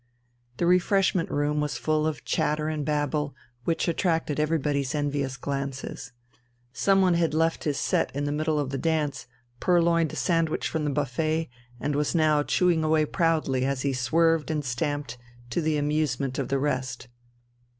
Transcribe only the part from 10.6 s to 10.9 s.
from the